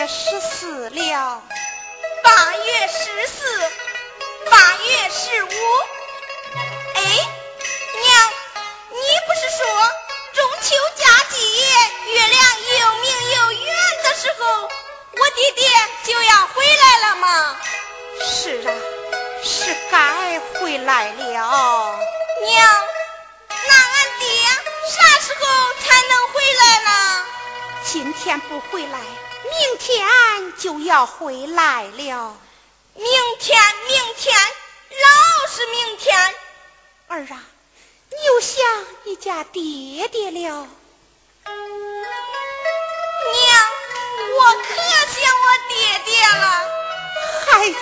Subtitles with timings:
[0.00, 1.42] 月十四了。
[2.22, 3.70] 八月十四，
[4.50, 5.48] 八月十五。
[6.94, 8.32] 哎，娘，
[8.88, 8.96] 你
[9.26, 9.66] 不是说
[10.32, 11.36] 中秋佳节
[12.12, 12.40] 月亮
[12.80, 14.70] 又明又圆的时候，
[15.18, 15.68] 我爹爹
[16.04, 17.56] 就要回来了吗？
[18.22, 18.72] 是啊，
[19.44, 21.98] 是该回来了。
[22.46, 22.84] 娘，
[23.48, 24.48] 那俺爹
[24.88, 25.46] 啥时候
[25.84, 27.26] 才能回来呢？
[27.84, 28.98] 今天不回来，
[29.44, 30.06] 明天
[30.58, 32.36] 就要回来了。
[32.94, 33.06] 明
[33.38, 34.36] 天，明天，
[34.90, 36.34] 老是明天。
[37.08, 37.42] 儿啊，
[38.10, 40.38] 你又想你家爹爹了？
[40.40, 40.68] 娘，
[44.38, 46.44] 我可想我爹爹了。
[47.46, 47.76] 孩子，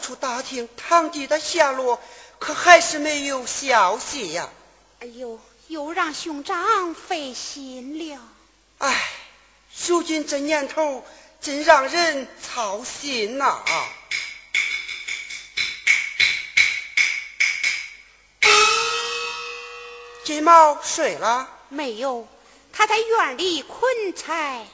[0.00, 2.00] 处打听堂弟的下落，
[2.38, 4.48] 可还是没有消息呀。
[5.00, 5.38] 哎呦，
[5.68, 8.20] 又让兄长费心了。
[8.78, 9.10] 哎，
[9.86, 11.04] 如今这年头，
[11.40, 13.62] 真让人操心呐。
[20.24, 22.28] 金毛睡了没有？
[22.72, 24.66] 他在院里捆柴。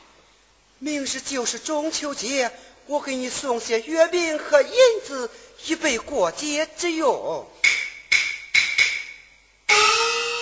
[0.79, 2.53] 明日就是中秋节，
[2.87, 4.71] 我给你送些月饼和银
[5.05, 5.31] 子，
[5.67, 7.49] 以备过节之用。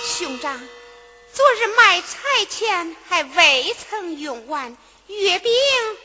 [0.06, 0.60] 兄长，
[1.32, 5.52] 昨日卖菜钱还未曾用完，月饼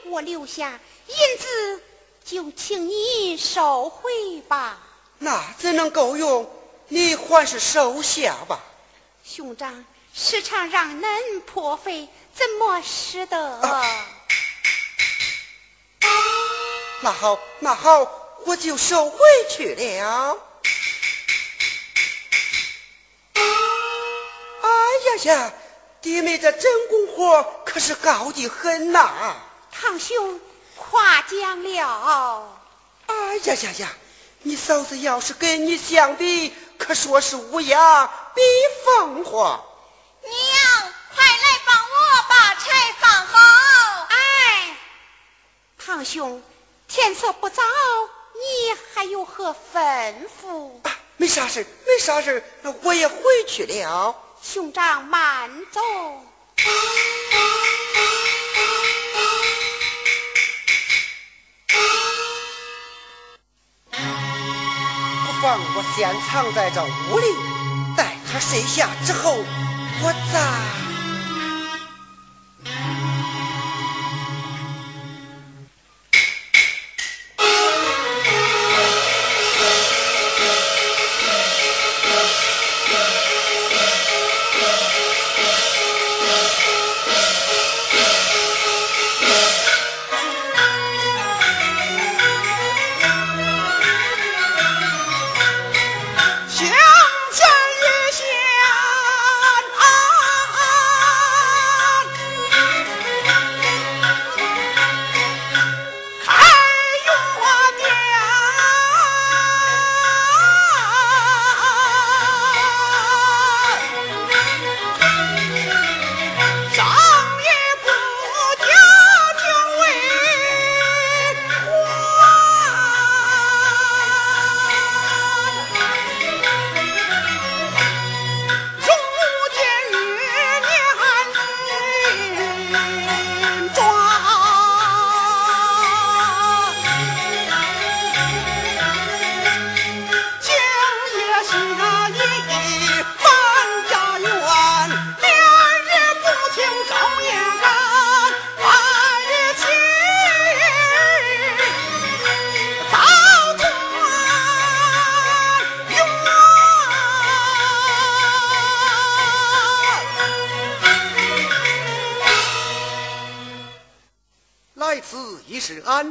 [0.06, 1.84] 我留下，银子
[2.24, 4.80] 就请你收回吧。
[5.18, 6.50] 那怎能够用？
[6.88, 8.60] 你还是收下吧。
[9.24, 9.86] 兄长。
[10.12, 13.62] 时常让恁破费，怎么使得？
[17.02, 18.12] 那好，那好，
[18.46, 20.38] 我就收回去了。
[24.62, 24.70] 哎
[25.06, 25.54] 呀呀，
[26.02, 29.36] 弟妹这真功活可是高的很呐！
[29.72, 30.42] 堂兄
[30.76, 32.60] 夸奖了。
[33.08, 33.94] 哎呀呀呀，
[34.42, 38.42] 你嫂子要是跟你相比，可说是乌鸦比
[38.86, 39.64] 凤凰。
[40.22, 44.08] 娘，快来帮我把柴放好。
[44.10, 44.78] 哎，
[45.78, 46.44] 堂兄，
[46.90, 47.62] 天色不早，
[48.34, 50.72] 你还有何吩咐？
[50.82, 53.16] 啊没啥事，没啥事，那我也回
[53.48, 54.16] 去了。
[54.42, 55.82] 兄长慢走。
[65.28, 67.36] 不妨我先藏在这屋里，
[67.96, 69.38] 待他睡下之后。
[70.02, 70.89] 我在。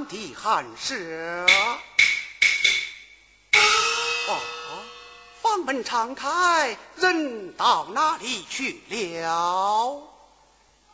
[0.08, 0.94] 的寒舍，
[4.26, 4.40] 啊，
[5.42, 10.02] 房门敞开，人到哪里去了？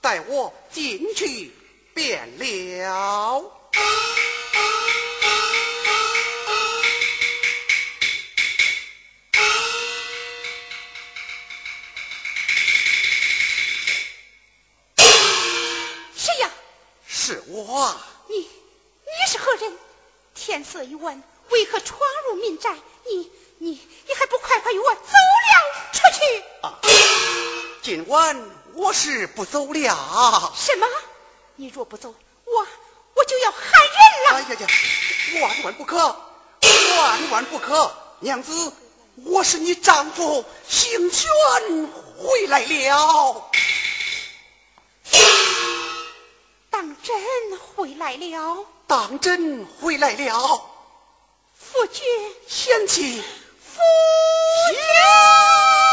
[0.00, 1.52] 待我进去
[1.94, 3.42] 便了。
[20.74, 22.74] 天色已晚，为何闯入民宅？
[23.06, 23.70] 你、你、
[24.08, 26.44] 你还不快快与我走了出去？
[26.62, 26.80] 啊！
[27.80, 30.52] 今晚我是不走了。
[30.56, 30.88] 什么？
[31.54, 32.12] 你若不走，
[32.44, 32.66] 我
[33.14, 34.34] 我就要喊人了。
[34.34, 34.66] 哎呀呀！
[35.42, 35.96] 万万不可，
[36.96, 37.94] 万万不可！
[38.18, 38.72] 娘子，
[39.24, 41.30] 我是你丈夫，兴轩
[42.18, 43.48] 回来了。
[46.70, 48.66] 当真回来了。
[48.86, 50.62] 当真回来了，
[51.58, 52.04] 夫君
[52.46, 53.80] 贤妻，夫
[54.70, 55.83] 君。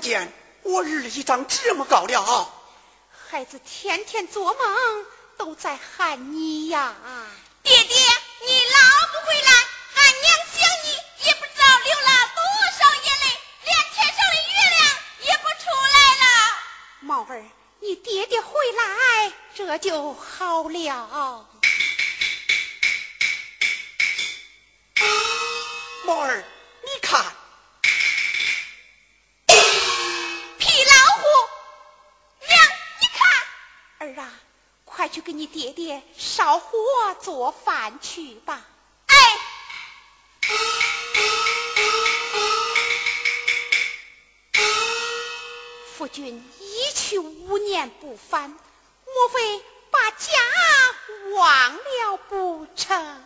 [0.00, 0.32] 见
[0.62, 2.52] 我日已长这么高了？
[3.30, 5.06] 孩子天天做梦
[5.38, 6.94] 都在喊你呀！
[7.62, 8.78] 爹爹，你老
[9.12, 9.50] 不回来，
[9.94, 10.90] 俺娘想你
[11.26, 12.42] 也不知道流了多
[12.78, 13.26] 少眼泪，
[13.64, 14.80] 连天上的月亮
[15.22, 16.24] 也不出来了。
[17.00, 17.44] 毛儿，
[17.80, 21.48] 你爹爹回来这就好了。
[26.04, 26.44] 毛儿，
[34.14, 34.32] 儿啊，
[34.84, 36.68] 快去给你爹爹烧火
[37.22, 38.64] 做饭去吧。
[39.06, 39.14] 哎，
[45.96, 50.28] 夫君一去五年不返，莫非把家
[51.34, 53.24] 忘了不成？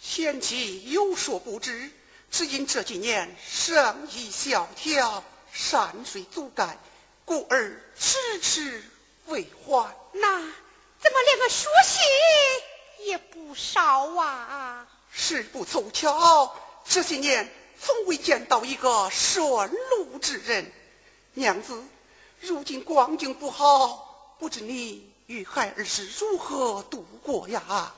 [0.00, 1.90] 贤妻有所不知，
[2.30, 6.78] 只因这几年生意萧条，山水阻盖，
[7.24, 8.82] 故而迟迟
[9.28, 9.96] 未还。
[10.12, 14.86] 那怎么连个书信也不捎啊？
[15.10, 16.54] 实不凑巧，
[16.84, 20.72] 这些年从未见到一个顺路之人。
[21.34, 21.82] 娘子，
[22.40, 27.94] 如今光景不好，不知你与孩儿是如何度过呀？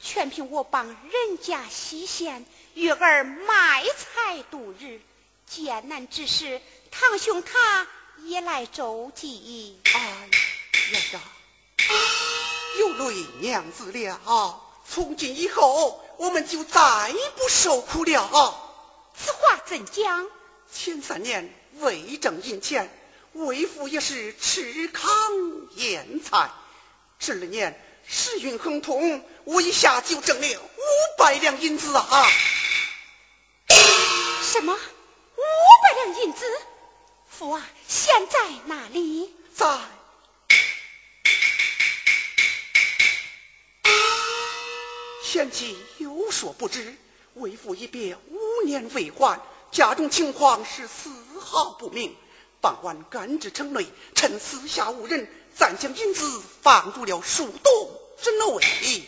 [0.00, 5.00] 全凭我帮人家西县月儿卖菜度日，
[5.46, 7.86] 艰难之时，堂兄他
[8.24, 9.80] 也来周济。
[9.94, 10.28] 哎
[10.92, 11.20] 呀呀，
[12.78, 14.60] 有累娘子了。
[14.86, 18.54] 从今以后，我们就再不受苦了。
[19.16, 20.26] 此话怎讲？
[20.72, 22.92] 前三年为挣银钱，
[23.32, 25.08] 为父也是吃糠
[25.76, 26.50] 咽菜。
[27.18, 32.28] 这二年时运亨通，我一下就挣了五百两银子啊！
[34.42, 34.74] 什么？
[34.74, 35.42] 五
[35.82, 36.44] 百两银子？
[37.30, 39.34] 父啊，现在哪里？
[39.56, 39.78] 在。
[45.34, 46.94] 贤妻有所不知，
[47.34, 49.40] 为父一别五年未还，
[49.72, 52.14] 家中情况是丝毫不明。
[52.60, 57.90] 傍晚赶至城内，趁四下无人，暂将银子放入了树洞
[58.22, 59.02] 之内。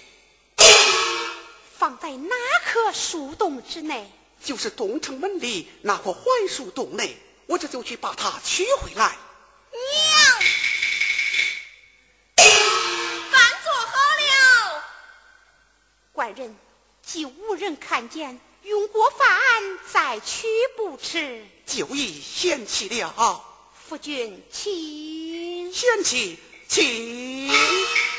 [1.78, 2.34] 放在哪
[2.64, 4.10] 棵树洞之内？
[4.42, 7.16] 就是东城门里那棵槐树洞内。
[7.46, 9.16] 我这就去把它取回来。
[17.56, 19.28] 人看见，用过饭
[19.92, 21.44] 再取不迟。
[21.66, 23.44] 就已嫌弃了。
[23.88, 25.72] 夫君，请。
[25.72, 26.38] 嫌弃，
[26.68, 27.50] 请。